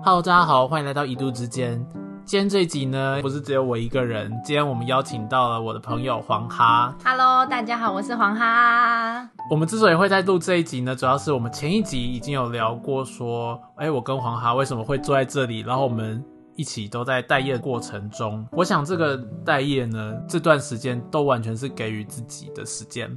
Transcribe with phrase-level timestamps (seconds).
[0.00, 1.84] Hello，大家好，欢迎来到一度之间。
[2.24, 6.94] 今天这一集呢，不是只有我一个人，今天我们邀请到了我的朋友黄哈。
[7.04, 9.28] Hello，大家好，我是黄哈。
[9.50, 16.24] 我们之所以会在录这一集呢，主要是我们前一集已经有聊过，说，哎，我跟黄哈为什么会坐在这里，然后我们
[16.54, 18.46] 一起都在待业过程中。
[18.52, 23.10] 我想这个待业呢，这段时间都完全是给予自己的时间。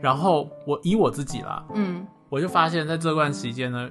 [0.00, 3.88] 然后我以我自己啦，嗯我就发现在这段时间呢，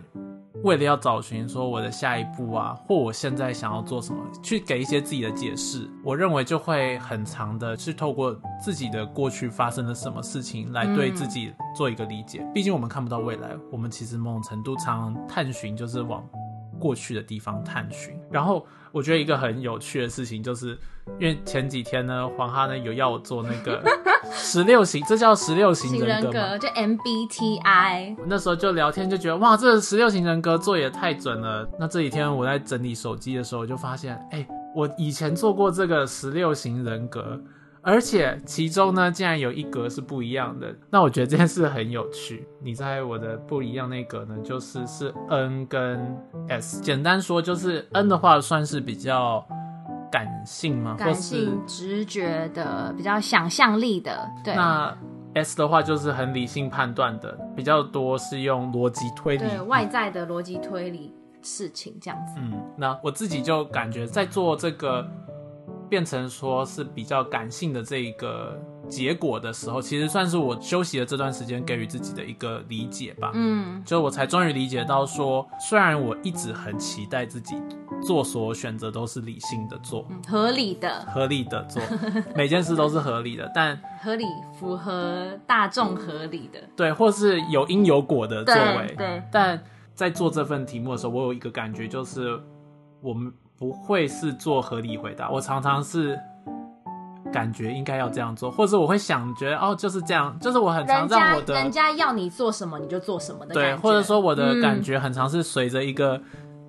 [0.64, 8.34] 为了要找寻说我的下一步啊，或我现在想要做什么，去给一些自己的解释，我认为就会很长的去透过
[8.64, 12.48] 自己的过去发生了什么事情来对自己做一个理解。
[12.54, 16.24] 毕竟我们看不到未来，我们其实某种程度常常探寻就是往
[16.80, 18.18] 过去的地方探寻。
[18.32, 20.78] 然后我觉得一个很有趣的事情，就是
[21.20, 23.84] 因为前几天呢，黄哈呢有要我做那个
[24.32, 31.68] 十六型，这叫十六型型人人格就 MBTI，那时候就聊天，就觉得哇，这十六型人格做也太准了。
[31.80, 37.40] 那这几天我在整理手机的时候，我就发现，哎、我以前做过这个十六型人格，
[37.86, 40.74] 而且其中呢，竟然有一格是不一样的。
[40.90, 42.48] 那我觉得这件事很有趣。
[42.62, 46.18] 你在我的不一样那格呢，就是是 N 跟
[46.48, 46.82] S。
[46.82, 49.46] 简单说，就是 N 的话算是比较
[50.10, 50.96] 感性吗？
[50.98, 54.98] 感性、直觉的，比较想象力的，对那
[55.34, 62.36] S 的话就是很理性判断的，比较多是用逻辑推理对外在的逻辑推理事情这样子。
[62.38, 65.06] 嗯，那我自己就感觉在做这个
[65.94, 73.30] 变成说是比较感性的这一个结果的时候，其实算是我休息的这段时间给予自己的一个理解吧。
[73.36, 77.56] 嗯就我才终于理解到说，虽然我一直很期待自己
[78.02, 81.80] 做所有选择都是理性的做，嗯，合理的，合理的做，
[82.36, 84.26] 每件事都是合理的，但合理
[84.60, 86.60] 符合大众合理的。
[86.76, 92.42] 对，或是有因有果的作为，对，但在做这份题目的时候，我有一个感觉，就是
[93.00, 96.20] 我们不会是做合理回答，我常常是
[97.32, 106.22] 感觉应该要这样做，或者我会想觉得哦就是这样，就是我很常让我的人家要你做什么你就做什么的感对，觉，或者说我的嗯感觉很常是随着一个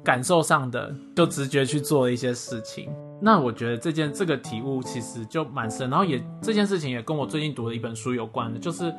[0.02, 2.90] 感受上的，就直觉去做一些事情。
[3.20, 8.94] 那我觉得这件这个体悟其实就蛮深，然后也这件事情也跟我最近读的一本书有关的，就是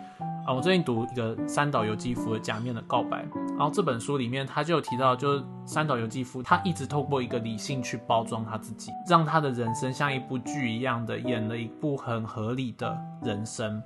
[0.46, 3.26] 啊、我最近读一个三岛由纪夫的《假面的告白》，
[3.58, 13.82] 然后这本书里面他就有提到，就是三岛由纪夫他一直透过一个理性去包装他自己，让他的人生像一部剧一样的演了一部很合理的人生。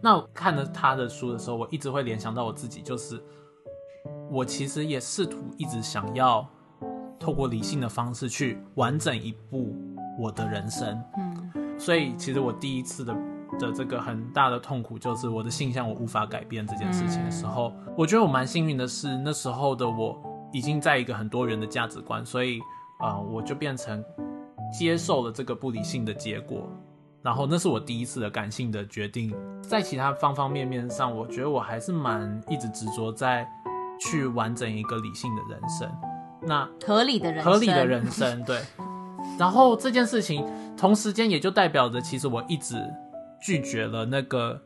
[0.00, 3.22] 那我看了他的书的时候，我一直会联想到我自己，就是
[4.30, 6.48] 我其实也试图一直想要
[7.18, 9.76] 透过理性的方式去完整一部
[10.18, 10.98] 我的人生。
[11.18, 13.14] 嗯所以其实我第一次的
[13.58, 20.20] 的这个很大的痛苦，就是我的性向我无法改变这件事情的时候，我觉得我蛮幸运的是，那时候的我
[20.52, 22.60] 已经在一个很多元的价值观，所以
[23.00, 24.04] 啊、呃我就变成
[24.72, 26.68] 接受了这个不理性的结果。
[27.22, 33.44] 然后那是我第一次的感性的决定，在其他方方面面上，我觉得我还是蛮一直执着在
[33.98, 35.90] 去完整一个理性的人生。
[36.42, 38.60] 那合理的人生，合理的人生，对。
[39.36, 40.46] 然后这件事情
[40.76, 42.76] 同时间也就代表着，其实我一直
[43.40, 44.60] 拒绝了那个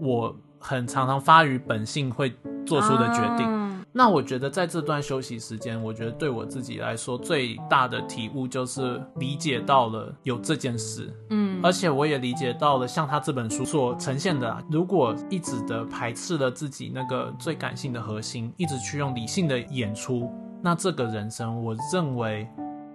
[0.00, 2.32] 我很常常发于本性会
[2.66, 3.46] 做出的决定。
[3.46, 3.64] 嗯
[3.96, 11.60] 那我觉得在这段休息时间，我觉得对我自己来说最大的体悟就是理解到了有这件事，嗯。
[11.62, 20.28] 而且我也理解到了，像他这本书所呈现的、啊，如果一直的排斥了自己那个最感性的核心，一直去用理性的演出，
[20.60, 22.48] 那这个人生，我认为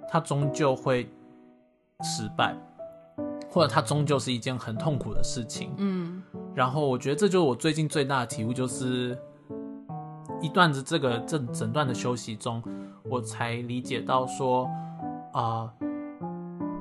[0.10, 1.10] 他终究会
[2.04, 2.54] 失败，
[3.50, 5.72] 或者他终究是一件很痛苦的事情。
[5.78, 6.22] 嗯
[6.56, 9.18] 然后我觉得这就是我最近最大的体悟，就是
[10.42, 12.62] 一段子这个这整段的休息中，
[13.04, 14.70] 我才理解到说，
[15.32, 15.72] 啊、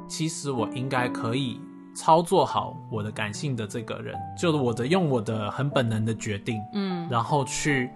[0.08, 1.60] 其实我应该可以
[1.94, 7.90] 操作好我的感性的这个人，就是我的用我的很本能的决定，嗯然后去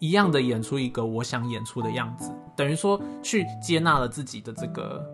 [0.00, 5.04] 一样的演出一个我想演出的样子，等于说去接纳了自己的这个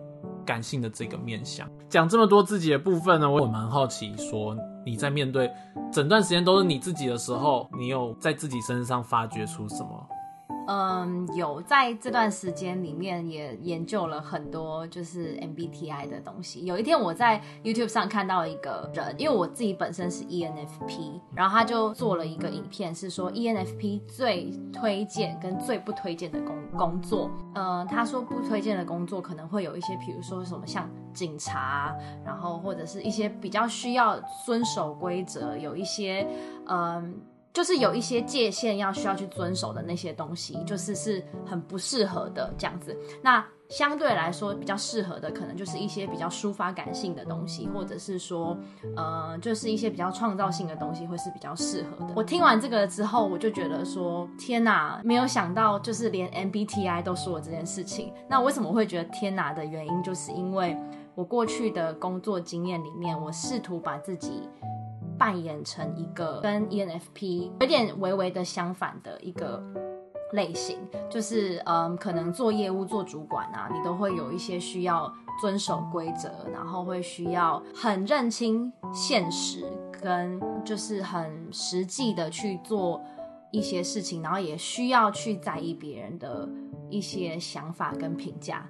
[0.45, 1.69] 感性的这个面相。
[1.89, 4.55] 讲这么多自己的部分呢，我蛮好奇，说
[4.85, 5.51] 你在面对
[5.91, 10.07] 整段时间都是你自己的时候，你有在自己身上发掘出什么？
[10.71, 16.65] 嗯，有在这段时间里面也研究了很多就是 MBTI 的东西。
[16.65, 27.29] 有一天我在 YouTube 上看到一个人，因为我自己本身是 ENFP，然后他就做了一个影片，是说 ENFP 最推荐跟最不推荐的工工作。
[27.53, 36.25] 呃，他说不推荐的工作可能会有一些，比如说什么像警察，然后或者是一些比较需要遵守规则，有一些
[36.67, 37.19] 嗯。
[37.53, 42.97] 就是有一些界限要需要去遵守的那些东西，就是是很不适合的这样子。
[43.21, 48.57] 那相对来说比较适合的，可能就是一些比较抒发感性的东西，或者是说，
[48.97, 52.13] 呃，就是一些比较创造性的东西，会是比较适合的。
[52.15, 58.13] 我听完这个之后，我就觉得说，天哪，没有想到，就是连 MBTI 都说了这件事情。
[58.27, 60.77] 那为什么会觉得天哪的原因，就是因为
[61.15, 64.49] 我过去的工作经验里面，我试图把自己。
[65.21, 69.61] 扮演成一个跟 ENFP 有点微微的相反的一个
[70.33, 70.79] 类型，
[71.11, 79.63] 就是嗯，可能做业务、做主管啊，你都会有一些需要遵守规则，然后会需要很认清现实，
[80.01, 82.99] 跟就是很实际的去做
[83.51, 86.49] 一些事情，然后也需要去在意别人的
[86.89, 88.67] 一些想法跟评价。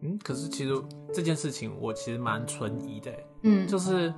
[0.00, 0.82] 嗯，可是其实
[1.14, 3.12] 这件事情我其实蛮存疑的，
[3.44, 4.12] 嗯，就是。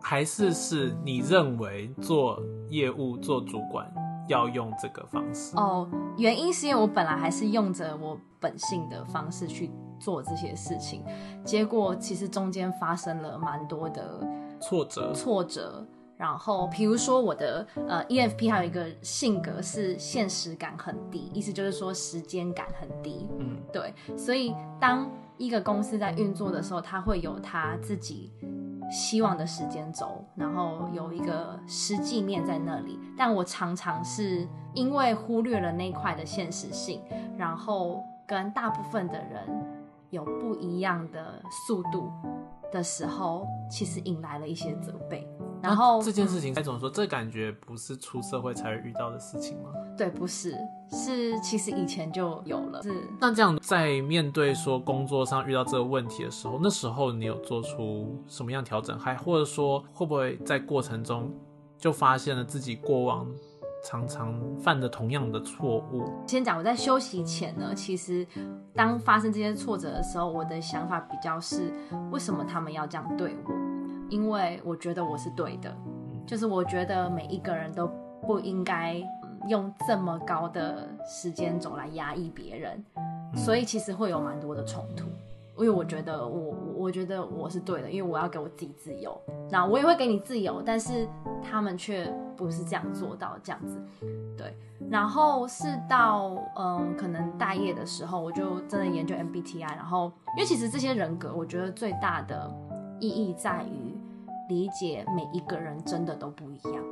[0.00, 3.92] 还是是你认为做业务做主管
[4.28, 5.88] 要用这个方式哦？
[6.16, 11.02] 原因是因为我本来还是用着我本性的方式去做这些事情，
[11.44, 14.26] 结果其实中间发生了蛮多的
[14.60, 15.86] 挫折，挫折。
[16.16, 23.28] 然后比如说我的呃 EFP 还有一个性格是现实感很低，意思就是说时间感很低。
[23.38, 23.94] 嗯，对。
[24.16, 28.32] 所以当一个公司在运作的时候，它会有它自己。
[28.90, 37.02] 希望的时间轴，然后有一个实际面在那里，但我常常是因为忽略了那块的现实性，
[37.36, 39.46] 然后跟大部分的人
[40.10, 42.10] 有不一样的速度
[42.72, 45.28] 的时候，其实引来了一些责备。
[45.62, 46.88] 然后这件事情该怎么说？
[46.88, 49.70] 这感觉不是出社会才会遇到的事情吗？
[49.96, 50.56] 对，不是，
[50.90, 52.82] 是其实以前就有了。
[52.82, 58.98] 是那这样在面对说工作上遇到这个问题的时候，那时候你有做出什么样调整？
[58.98, 61.32] 还或者说会不会在过程中
[61.76, 63.26] 就发现了自己过往
[63.84, 66.04] 常常犯的同样的错误？
[66.28, 68.24] 先讲我在休息前呢，其实
[68.74, 71.72] 当发生这些挫折的时候，我的想法比较是
[72.12, 73.67] 为什么他们要这样对我？
[74.08, 75.74] 因为我觉得我是对的，
[76.26, 77.90] 就是我觉得每一个人都
[78.26, 78.96] 不应该
[79.48, 82.84] 用这么高的时间轴来压抑别人，
[83.34, 85.04] 所以其实会有蛮多的冲突。
[85.56, 89.20] 因为我觉得我我觉得我是对的，因为我要给我自己自由，
[89.50, 91.08] 那我也会给你自由，但是
[91.42, 92.06] 他们却
[92.36, 93.80] 不是这样做到这样子，
[94.36, 94.56] 对。
[94.88, 102.50] 然后是到嗯，可能大业的时候，我就真的研究 MBTI，然后因为其实这些人格，我觉得最大的
[103.00, 103.87] 意义在于。
[104.48, 106.82] 理解每一个人真的都不一样，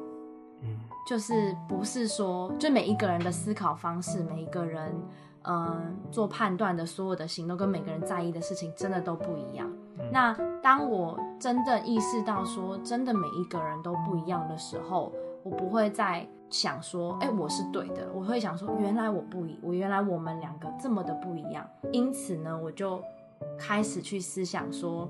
[0.62, 4.94] 嗯，就是不是说就每一个人的思考方式，每一个人
[5.44, 9.70] 嗯做判断的所有的行动跟每个人在意的事情真的都不一样。
[10.12, 15.12] 那当我真的意识到说真的每一个人都不一样的时候，
[15.43, 21.67] 我不会再想说哎我是对的，我会想说原来我不一，我原来我们两个这么的不一样。
[21.91, 23.00] 因此呢，我就
[23.58, 25.08] 开始去思想说。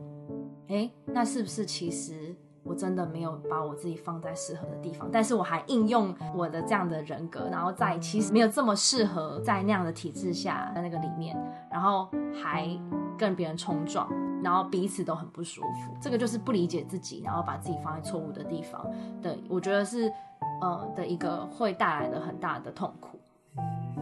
[0.69, 5.09] 哎，那是不是其实我真的没有把我自己放在适合的地方？
[5.13, 11.37] 但是我还应用我的这样的人格，然后在其实没有这么适合在那样的体制下在那个里面，
[11.71, 12.09] 然后
[12.43, 12.69] 还
[13.17, 14.09] 跟别人冲撞，
[14.43, 15.97] 然后彼此都很不舒服。
[16.03, 18.85] 这个就是不理解自己，然后把自己放在错误的地方
[19.23, 20.13] 的，我觉得是
[20.61, 23.19] 呃的一个会带来的很大的痛苦。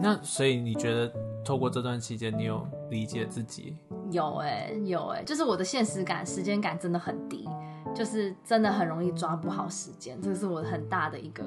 [0.01, 1.13] 那所以你觉得
[1.45, 3.77] 透过这段期间，你有理解自己？
[4.15, 7.47] 有哎，有哎，就是我的现实感、时间感真的很低，
[7.93, 11.43] 就是真的很容易抓不好时间，这是我很大的一个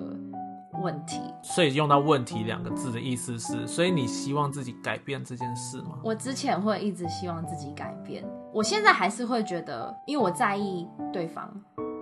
[0.82, 1.20] 问题。
[1.42, 5.98] 所以用到“问题”两个字的意思是，所以你希望自己改变这件事吗？
[6.04, 11.50] 我之前会一直希望自己改变，我现在还是会觉得，因为我在意对方。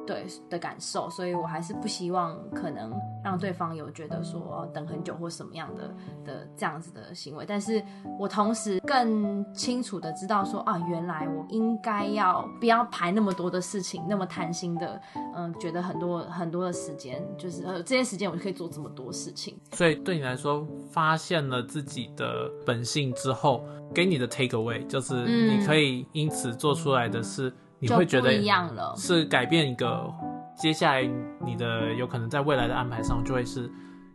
[0.07, 2.93] 对的感受，所以我还是不希望可能
[3.25, 5.95] 让对方有觉得说哦等很久或什么样的
[6.25, 7.83] 的这样子的行为，但是
[8.19, 15.01] 我同时更清楚的知道说啊，原来我应该要不要排那么多的事情，那么贪心的，
[15.35, 19.59] 嗯，觉得很多很多的时间，就是呃这些时间我就可以做这么多事情。
[19.73, 27.53] 所以对你来说，发现了自己的本性之后，给你的 take away 就是你可以因此做出来的是。
[27.87, 30.13] 你会觉得一样了，是改变一个，
[30.57, 31.03] 接下来
[31.45, 33.71] 你的有可能在未来的安排上就会是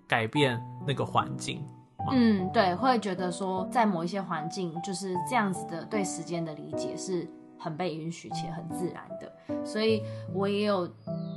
[0.08, 1.66] 改变那个环境。
[2.12, 9.64] 嗯，对，会觉得说在某一些环境就是这样子的，对时间的理解是很被允许且很自然的。
[9.64, 10.02] 所以
[10.34, 10.90] 我也有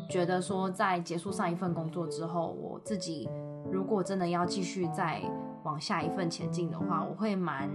[0.08, 3.28] 觉得说，在结束上一份工作之后，我自己
[3.70, 5.20] 如果真的要继续再
[5.64, 7.68] 往下一份前进的话，我会蛮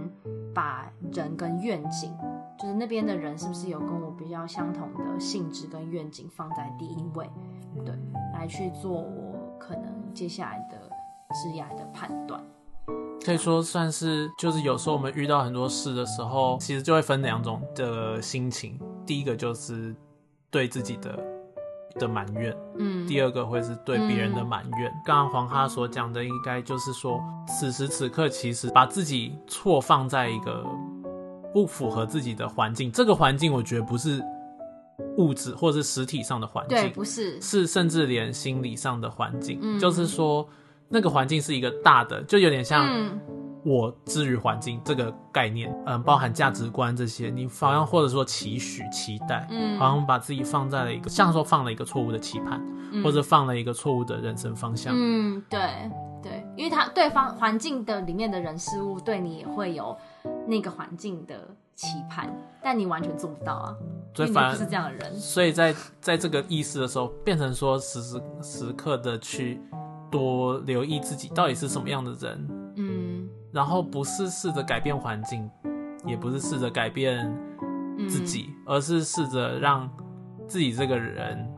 [0.52, 2.12] 把人跟愿景。
[2.60, 7.28] 就是那边的人是不是有跟我比较相同的性质跟愿景放在第一位，
[7.86, 7.94] 对，
[8.34, 10.76] 来去做我可能接下来的
[11.34, 12.38] 职业的判断。
[13.24, 18.78] 可以说算是，就是有时候我们遇到很多事的时候，其实就会分两种的心情。
[19.06, 19.94] 第一个就是
[20.50, 21.18] 对自己的
[21.98, 24.92] 的埋怨，嗯，第二个会是对别人的埋怨。
[25.04, 30.64] 刚刚黄哈所讲的，应该就是说，此时此刻其实把自己错放在一个
[31.52, 34.22] 不符合自己的环境，这个环境我觉得不是
[35.16, 39.78] 物质或是实体上的环对，境，不是，是甚至连心理上的环境，嗯。
[39.78, 40.46] 就是说
[40.88, 43.20] 那个环境是一个大的，就有点像嗯。
[43.62, 49.78] 我之于环境这个概念，嗯，包含价值观这些，你好像或者说期许、期待，嗯。
[49.78, 52.58] 好像把自己放在了一个，像说放了一个错误的期盼，
[52.92, 53.04] 嗯。
[53.04, 54.94] 或者放了一个错误的人生方向。
[54.96, 55.60] 嗯，对
[56.22, 59.94] 对，因为他对方环境的里面的人事物对你也会有
[60.46, 63.76] 那个环境的期盼，但你完全做不到啊，
[64.14, 65.14] 所以反而是这样的人。
[65.14, 69.60] 所以在在这个意识的时候，变成说时时时刻的去
[70.10, 75.50] 多留意自己到底是什么样的人，嗯然后不是试着改变环境，
[76.04, 77.18] 也不是试着改变
[77.98, 79.88] 嗯自己，而是试着让
[80.46, 81.48] 自己这个人，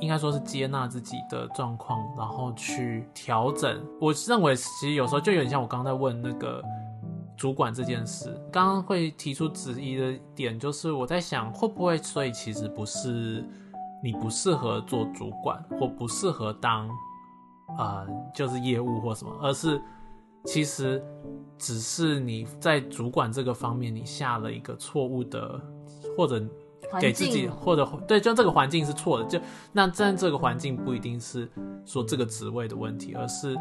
[0.00, 3.84] 应该说是接纳自己的状况，然后去调整。
[4.00, 6.62] 我认为其实有时候就有点像我刚刚在问那个
[7.36, 13.44] 主管这件事，刚刚会提出质疑的点，就是我在想会不会，所以其实不是
[14.02, 16.88] 你不适合做主管，或不适合当
[17.78, 19.80] 呃就是业务或什么，而是
[20.46, 21.04] 其实
[21.58, 25.60] 只是你在主管这个方面，你下了一个错误的，
[26.16, 26.42] 或者
[26.98, 29.24] 给自己，或者对，就这个环境是错的。
[29.26, 29.38] 就
[29.72, 31.50] 那但这个环境不一定是
[31.84, 33.54] 说这个职位的问题，而是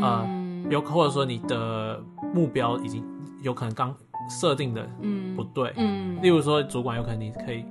[0.00, 0.48] 呃嗯。
[0.68, 2.02] 有或者说你的
[2.34, 3.02] 目标已经
[3.42, 3.94] 有可能刚
[4.28, 5.34] 设定的嗯。
[5.36, 5.72] 不对。
[5.76, 6.20] 嗯。
[6.22, 7.64] 例如说，主管有可能你可以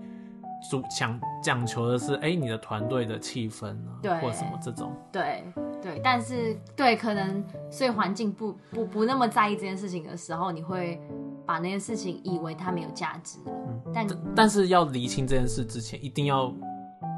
[0.70, 4.20] 主讲讲求的是，哎、你的团队的气氛啊，对。
[4.22, 4.92] 或什么这种。
[5.12, 5.44] 对
[5.82, 11.00] 对，但是对可能所以环境不不不那么在意这件事情的时候，你会
[11.46, 13.82] 把那件事情以为它没有价值了，嗯。
[13.94, 16.52] 但但是要厘清这件事之前，一定要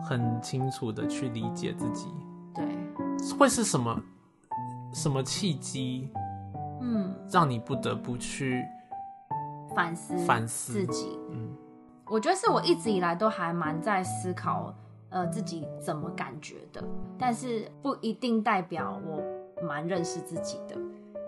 [0.03, 2.08] 很清楚的去理解自己，
[2.53, 2.65] 对。
[3.38, 4.01] 会是什么
[4.94, 6.10] 什么契机
[6.82, 8.66] 嗯让你不得不去
[9.76, 11.18] 反思反思自己。
[11.32, 11.50] 嗯
[12.12, 14.74] 我觉得是我一直以来都还蛮在思考，
[15.10, 16.84] 呃，自己怎么感觉的，
[17.20, 19.22] 但是不一定代表我
[19.64, 20.76] 蛮认识自己的。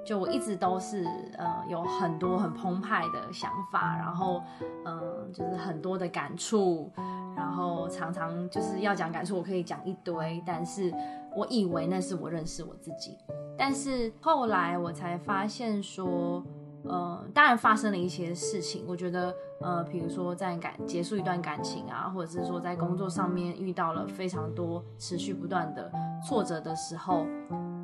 [0.03, 1.05] 就我一直都是
[1.37, 4.41] 呃有很多很澎湃的想法，然后
[4.83, 6.91] 嗯、呃就是很多的感触，
[7.37, 10.91] 然后常常就是要讲感触，我可以讲一堆，但是
[11.35, 13.15] 我以为那是我认识我自己，
[13.61, 16.43] 但是后来我才发现说，
[16.83, 25.91] 呃，当然发生了一些事情，我觉得，呃，比如说在感结束一段感情啊，或者是说在工作上面遇到了非常多持续不断的
[26.27, 27.27] 挫折的时候，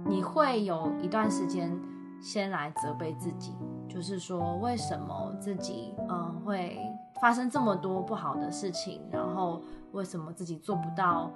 [0.04, 1.72] 你会有一段时间
[2.20, 3.54] 先来责备自己，
[3.88, 6.80] 就是说为什么自己嗯、会
[7.22, 11.32] 发生这么多不好的事情，然后为什么自己做不到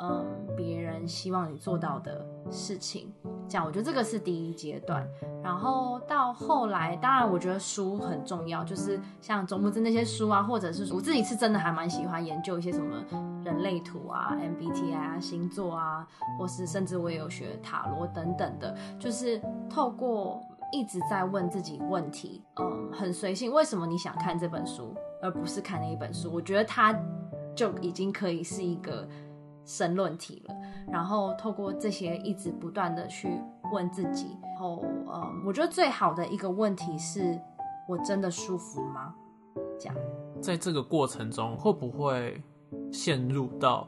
[0.00, 0.26] 嗯
[0.56, 3.12] 别人希望你做到的事情，
[3.48, 5.06] 这样我觉得这个是第一阶段。
[5.42, 13.04] 然后到后来，当然我觉得书很重要，就是像总木子那些书啊，或者是我自己是真的还蛮喜欢研究一些什么
[13.44, 16.06] 人类图啊、MBTI 啊、星座啊，
[16.38, 26.30] 或是甚至我也有学塔罗等等的，就是透过一直在问自己问题，嗯，很随性，为什么你想看这本书，而不是看那一本书？
[26.32, 26.98] 我觉得它
[27.54, 29.08] 就已经可以是一个
[29.66, 30.54] 申论题了。
[30.90, 33.28] 然后透过这些一直不断的去
[33.72, 37.38] 问自己，然后呃，我觉得最好的一个问题是：
[37.86, 39.14] 我真的舒服吗？
[39.78, 39.96] 这样，
[40.40, 42.40] 在这个过程中，会不会
[42.92, 43.86] 陷入到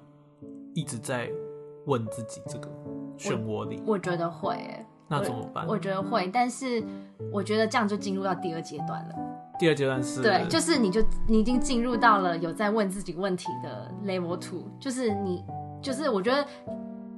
[0.74, 1.30] 一直在
[1.86, 2.68] 问自己这个
[3.16, 3.82] 漩涡里？
[3.86, 5.66] 我觉得会、欸，那怎么办？
[5.66, 6.82] 我觉得会，但是
[7.32, 9.14] 我觉得这样就进入到第二阶段了。
[9.58, 15.44] 第二阶段是对，就是你就你已经进入到了有在问自己问题的 level two，就是你
[15.82, 16.46] 就是我觉得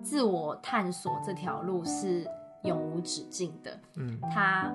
[0.03, 2.27] 自我探索这条路是
[2.63, 4.73] 永无止境的，嗯，它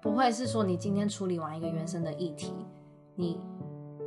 [0.00, 2.54] 不会是说你今天处理完一个原生的议题，
[3.14, 3.40] 你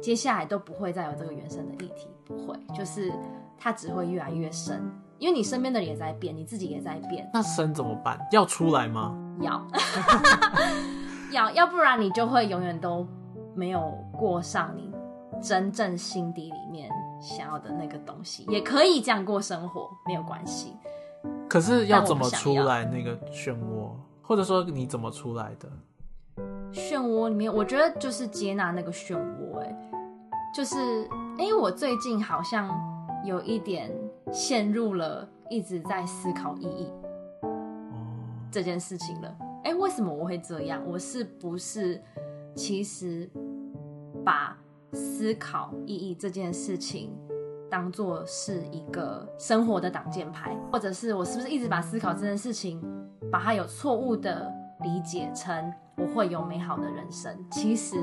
[0.01, 3.11] 接下来都不会再有这个原生的议题，不会，就是
[3.57, 4.81] 它只会越来越深，
[5.17, 8.19] 因为你身边的人也在变，你自己也在变，那深怎么办？
[8.31, 9.17] 要出来吗？
[9.41, 9.65] 要。
[11.31, 13.05] 要，要不然你就会永远都
[13.53, 14.89] 没有过上你
[15.41, 18.45] 真正心底里面想要的那个东西。
[18.49, 20.73] 也可以这样过生活，没有关系。
[21.49, 23.91] 可是要怎么出来那个漩涡？
[24.21, 25.69] 或者说你怎么出来的？
[26.71, 29.59] 漩涡里面，我觉得就是接纳那个漩涡。
[29.59, 29.75] 哎，
[30.53, 30.77] 就是
[31.37, 32.69] 哎、诶我最近好像
[33.23, 33.89] 有一点
[34.31, 36.91] 陷入了一直在思考意义。
[37.41, 37.49] 哦，
[38.51, 39.35] 这件事情了。
[39.63, 40.81] 哎，为什么我会这样？
[40.85, 42.01] 我是不是
[42.53, 43.29] 其实
[44.25, 44.57] 把
[44.93, 47.15] 思考意义这件事情
[47.69, 52.81] 当做是一个生活的挡箭牌，或者是我是不是一直把思考这件事情
[53.31, 54.51] 把它有错误的
[54.81, 57.35] 理解成我会有美好的人生？
[57.51, 57.97] 其实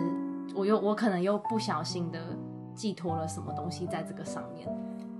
[0.55, 2.21] 我又我可能又不小心的
[2.75, 4.69] 寄托了什么东西在这个上面。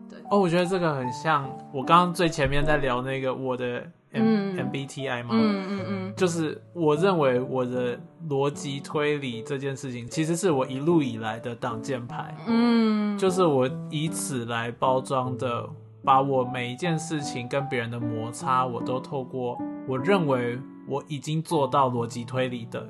[0.09, 3.83] 对哦，我觉得这个很像我刚刚最前面在聊那个我的
[4.15, 15.69] M MBTI 嘛，嗯嗯嗯，就是我认为我的逻辑推理这件事情，其实是我一路以来的挡箭牌，嗯，就是我以此来包装的，
[16.03, 22.87] 把我每一件事情跟别人的摩擦，我都透过我认为我已经做到逻辑推理的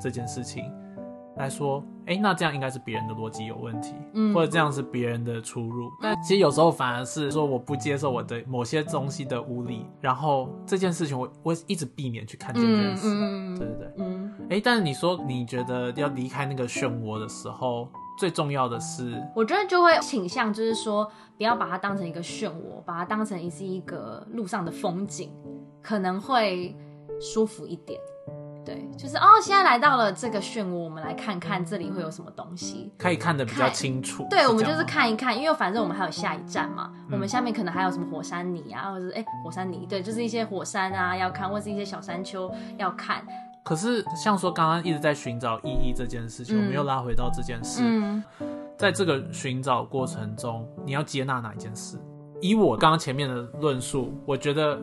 [0.00, 0.64] 这件事情
[1.36, 1.84] 来说。
[2.08, 5.90] 哎，那这样应该是别人的逻辑有问题，嗯，或者这样是别人的出入。
[6.00, 13.08] 但其实有时候反而是说我不接受我的某些东西的无力，然后这件事情我我一直避免去看这件事。
[13.08, 14.34] 嗯对对对，嗯。
[14.50, 17.86] 哎，但是你说你觉得要离开那个漩涡的时候，
[18.18, 21.04] 最重要的是，我觉得就会倾向就是说，
[21.36, 25.30] 不要把它当成一个漩涡，把它当成是一个路上的风景，
[25.82, 26.74] 可能会
[27.20, 28.00] 舒服一点。
[28.68, 34.26] 对，就是哦，现在来到了这个漩涡，我们来看看这里会有什么东西，可以看得比较清楚。
[34.28, 43.26] 对，我们就是看一看，因为反正我们还有下一站嘛，我们下面可能还有什么火山泥啊，或者是哎火山泥，对，就是一些火山啊要看，或是一些小山丘要看。
[43.64, 47.82] 可是像说刚刚一直在寻找意义这件事情，我们又拉回到这件事，
[48.76, 51.98] 在这个寻找过程中，你要接纳哪一件事？
[52.42, 54.78] 以我刚刚前面的论述，我觉得。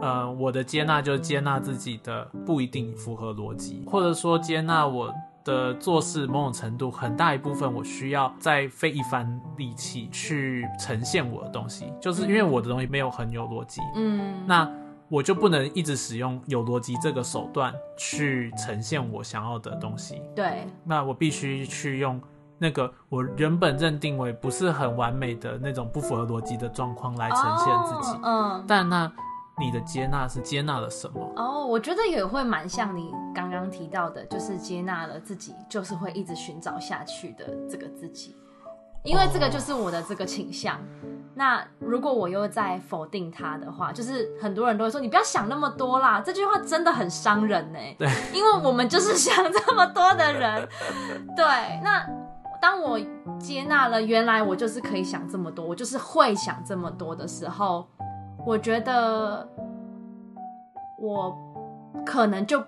[0.00, 5.12] 呃，我的接纳就是接纳自己的不一定符合逻辑，或者说接纳我
[5.44, 14.68] 的做事某种程度很大一部分我需要再费一番力气去呈现我的东西，就是因为我的东西没有很有逻辑，嗯，那
[15.08, 22.20] 我就不能一直使用有逻辑这个手段去呈现我想要的东西，对，那我必须去用
[22.58, 29.12] 那个我原本认定为不是很完美的那种不符合逻辑的状况来呈现自己，嗯，但那。
[29.56, 31.32] 你的接纳是接纳了什么？
[31.36, 38.36] 哦，我觉得也会蛮像你刚刚提到的，就是接纳了自己，就是会一直寻找下去的这个自己，
[39.04, 40.80] 因为这个就是我的这个倾向。
[41.36, 47.78] 那如果我又在否定他的话，就是很多人都会说你不要想那么多啦，这句话真的很伤人呢。
[47.96, 50.68] 对，因为我们就是想这么多的人。
[51.36, 51.44] 对，
[51.82, 52.04] 那
[52.60, 52.98] 当我
[53.38, 57.88] 接纳了原来我就是可以想这么多，我就是会想这么多的时候。
[58.46, 59.48] 我觉得
[60.98, 61.34] 我
[62.04, 62.62] 可能就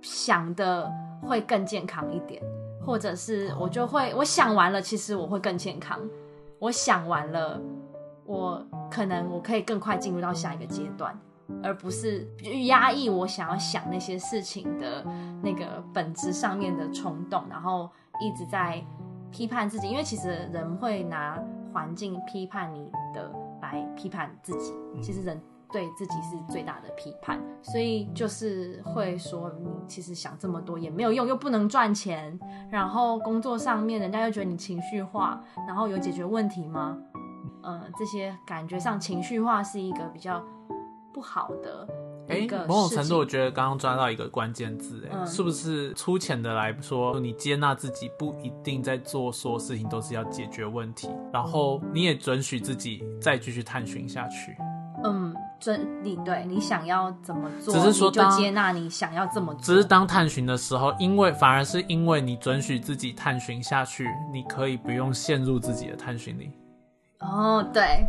[0.00, 0.90] 想的
[1.22, 2.42] 会更健康一点，
[2.84, 6.00] 或者是我就会我想完了，其实我会更健康。
[6.58, 7.60] 我想完了，
[8.24, 11.14] 我可能我可以更快进入到下一个阶段，
[11.62, 12.26] 而不是
[12.64, 15.04] 压抑我想要想那些事情的
[15.42, 18.82] 那个本质上面的冲动，然后一直在
[19.30, 19.88] 批判自己。
[19.88, 21.38] 因为其实人会拿
[21.74, 23.30] 环境批判你的。
[23.72, 25.40] 来批判自己，其实人
[25.72, 32.38] 对自己是最大的批判，所以就是会说你其实想这么多也没有用，又不能赚钱，
[32.70, 36.96] 然后工作上面人家又觉得你情绪化，然后有解决问题吗？
[37.62, 40.40] 嗯，这些感觉上情绪化是一个比较
[41.12, 41.88] 不好的。
[42.28, 54.56] 哎，某种程度，我觉得刚刚抓到一个关键字，哎，是不是粗浅的来说，你接纳自己不一定在做所有事情都是要解决问题，然后你也准许自己再继续探寻下去。
[55.04, 59.62] 嗯，准你对你想要怎么做，只是说就接纳你想要这么做。
[59.62, 66.50] 只是当探寻的时候，因为反而是因为你准许自己探寻下去，你可以不用陷入自己的探寻里。
[67.20, 68.06] 哦，对。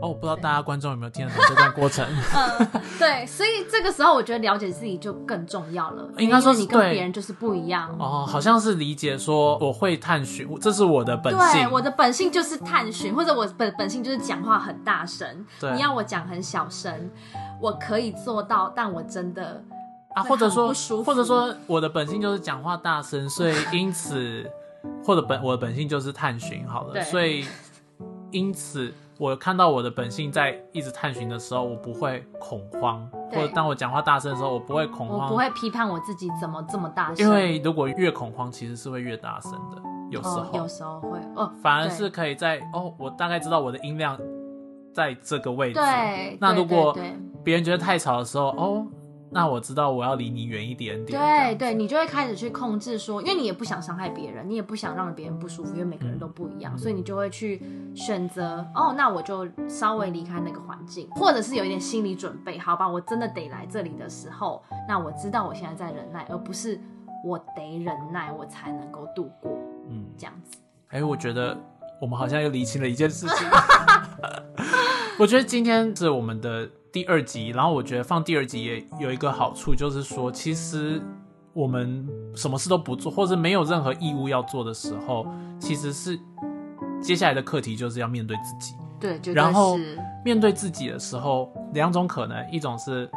[0.00, 2.04] 哦，我不知道大家观众有没有听得懂这段过程。
[2.34, 6.10] 嗯，对，所以这个时候我觉得了解自己就更重要了。
[6.18, 7.94] 应该说你跟别人就是不一样。
[7.98, 11.52] 哦，好像是理解说我会探寻，这是我的本性。
[11.52, 15.46] 对，我的本性就是探寻，或者我本本性就是讲话很大声。
[15.60, 17.08] 对，你要我讲很小声，
[17.60, 19.62] 我可以做到，但我真的
[20.16, 24.44] 啊，或者说，或者说我的本性就是讲话大声，所以因此，
[25.04, 27.46] 或者本我的本性就是探寻好了，所以
[28.32, 28.92] 因此。
[29.18, 37.24] 我看到我的本性在一直探寻的时候，我不会恐慌，或者当我讲话大声的时候，我不会恐慌，我不会批判我自己怎么这么大声。
[37.24, 44.18] 因为如果越恐慌，其实是会越大声的，有时候，有时候会哦，反而是可以在哦，我大概知道我的音量
[44.92, 45.74] 在这个位置。
[45.74, 46.96] 对，那如果
[47.44, 48.86] 别人觉得太吵的时候，哦，
[49.34, 51.20] 那我知道我要离你远一点点。
[51.20, 57.60] 对对，你就会开始去控制说，因为你也不想伤害别人，你也不想让别人不舒服，因为每个人都不一样，所以你就会去
[57.96, 66.80] 选择哦，那我就稍微离开那个环境，或者是有一点心理准备，好吧，我真的得来这里的时候，那我知道我现在在忍耐，而不是
[67.24, 69.58] 我得忍耐我才能够度过，
[69.90, 70.56] 嗯，这样子。
[70.90, 71.58] 哎，我觉得
[72.00, 73.48] 我们好像又理清了一件事情。
[75.18, 76.68] 我觉得今天是我们的。
[76.94, 81.02] 第二集，然后我觉得放第二集也有一个好处，就是说，其实
[81.52, 85.26] 我们什么事都不做，或者没有任何义务要做的时候，
[85.58, 86.16] 其实是
[87.02, 88.76] 接下来的课题就是要面对自己。
[89.00, 89.76] 对，然后
[90.24, 93.10] 面对自己的时候，两种可能，一种是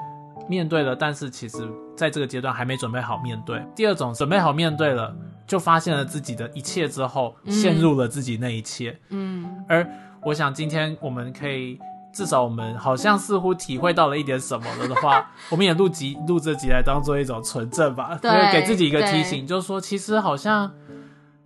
[0.49, 1.59] 面对了，但是其实
[1.95, 5.15] 在这个阶段还没准备好面对；第二种准备好面对了，
[5.47, 8.99] 就发现了自己的一切之后，陷入了自己那一切。
[9.09, 9.89] 嗯，而
[10.25, 11.79] 我想今天我们可以。
[12.13, 20.71] 至少我们好像似乎体会到了一点什么了的话， 我们也录集录这集来当做一种纯正吧，对，给自己一个提醒，就是说，其实好像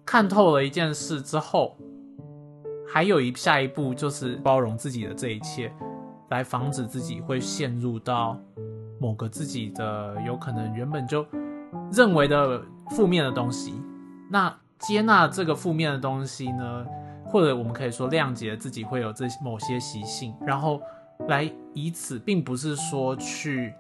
[0.05, 1.75] 看透了一件事之后，
[2.87, 5.73] 还有一下一步就是包容自己的这一切，
[6.29, 8.39] 来防止自己会陷入到
[8.97, 11.25] 某个自己的有可能原本就
[11.91, 12.61] 认为的
[12.91, 13.73] 负面的东西。
[14.31, 16.85] 那接纳这个负面的东西呢？
[17.25, 20.81] 或者我们可以说谅解自己会有这某些习性，然后
[21.27, 23.73] 来以此，并不是说去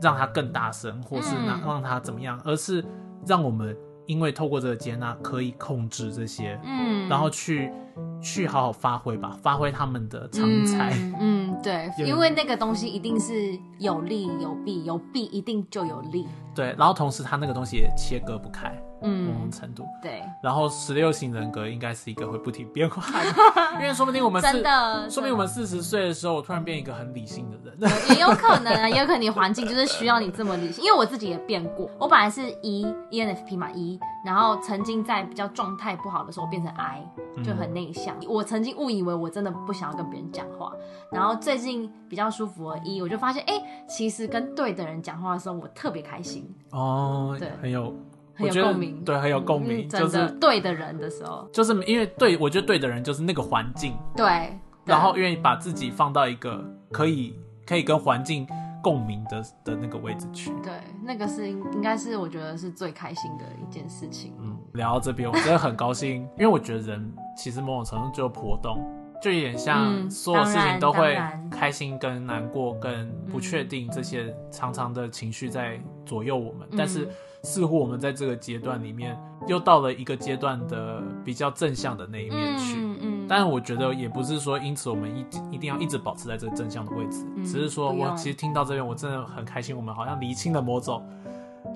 [0.00, 2.84] 让它更大声，或是让让它怎么样，而是
[3.26, 7.72] 让我们因为透过这个接纳，可以控制这些，嗯，然后去
[8.20, 10.92] 去好好发挥吧，发挥他们的长才。
[11.18, 16.28] 嗯，对， 因为那个东西一定是有利有弊，有弊一定就有利。
[16.54, 18.72] 对，然后同时他那个东西也切割不开。
[19.02, 19.86] 嗯，某种程度。
[20.02, 37.04] 对，然后十六型人格应该是一个会不停变化的， 因为说不定我们真的，说不定我们四十岁的时候，我突然变一个很理性的人，也有可能啊，也有可能你环境就是需要你这么理性，因为我自己也变过，我本来是 E ENFP 嘛 E，然后曾经在比较状态不好的时候变成 I，
[37.44, 40.72] 就很内向，我曾经误以为我真的不想要跟别人讲话，
[41.10, 43.54] 然后最近比较舒服的 E，我就发现哎，
[43.88, 47.94] 其实跟对的人讲话的时候，我特别开心哦，对，很有。
[48.34, 58.46] 很有共鸣，对，很有共鸣，就是对的人的时候，就是因为对我觉得对的人就是那个环境，对，然后愿意把自己放到一个可以可以跟环境
[58.82, 60.72] 共鸣的的那个位置去，对，
[61.04, 64.32] 那个是应该是我觉得是最开心的一件事情。
[64.40, 68.84] 嗯，聊到这边，我真的很高兴， 因为我觉得人其实某种程度就波动，
[69.22, 71.16] 就有点像所有事情都会
[71.50, 77.08] 开心跟难过跟不确定这些常常的情绪在左右我们，但是。
[77.42, 85.26] 似乎我们在这个阶段里面又到了一个阶段的比较正向的那一面去，嗯嗯，但是我觉得也不是说因此我们一
[85.56, 91.04] 一定要一直保持在这个正向的位置，只是说我其实听到这边我真的很开心，我们好像厘清了某种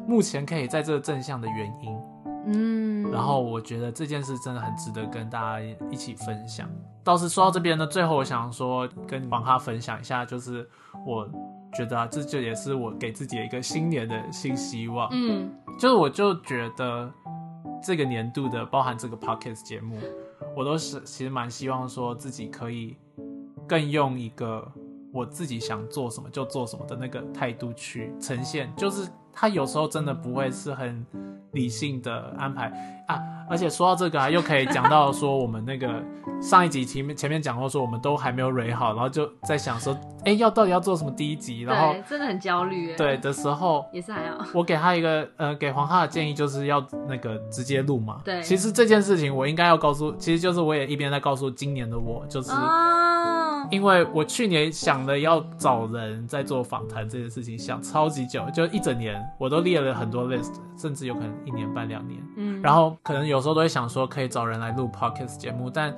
[0.06, 1.98] 目前可以在这个正向的原因，
[2.46, 6.70] 嗯，然后我觉得这件事真的很值得跟大家一起分享。
[7.02, 10.68] 倒是说到这边呢，最后我想说跟王哈分享一下，就是
[11.04, 11.28] 我。
[11.76, 15.08] 觉得啊，这就也是我给自己的一个新年的新希望。
[15.12, 17.12] 嗯，就是我就觉得
[17.82, 19.98] 这个年度的包含这个 podcast 节目，
[20.56, 22.96] 我都是其实蛮希望说自己可以
[23.68, 24.66] 更用一个
[25.12, 28.72] 我自己想做什么就做什么的那个态度去呈现。
[28.76, 31.04] 就是他有时候真的不会是很
[31.52, 32.68] 理性的安排
[33.06, 33.35] 啊。
[33.48, 36.02] 而且说到这个啊，又可以讲到说我们那个。
[36.38, 41.62] 上一集前面前面讲过说我们都还没有蕊好，然后就在想说，哎，要到底要做什么第一集？
[41.62, 42.94] 然后真的很焦虑。
[42.94, 44.44] 对的时候也是还好。
[44.52, 48.20] 我给他一个呃，给黄哈的建议就是要那个直接录嘛。
[48.22, 48.42] 对。
[48.42, 52.50] 其实这件事情我应该要告诉，其实就是我也一边在告诉今年的我，就是。
[53.70, 62.22] 因为我去年想了要找人在做访谈这件事情，想超级久，就一整年，我都列了很多 list，甚至有可能一年半两年。
[62.36, 65.94] 嗯，然后可能有时候都会想说可以找人来录 podcast 节目，但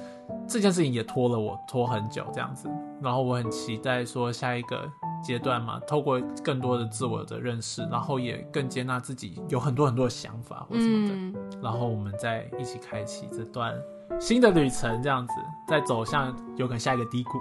[0.48, 2.68] 这件事情也拖了我拖很久这样子。
[3.02, 4.90] 然后我很期待说下一个
[5.22, 13.74] 阶段嘛，透过更多的自我的认识，然后也更接纳自己有很多很多的想法或什么的，然后我们再一起开启这段。
[14.21, 15.35] 新的旅程这样子，
[15.66, 17.38] 再走向有可能下一个低谷。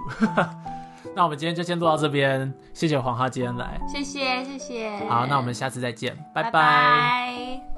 [1.14, 5.08] 那我们今天就先录到这边，谢谢黄哈今天来，谢谢谢谢。
[5.08, 7.77] 好，那我们下次再见，拜拜。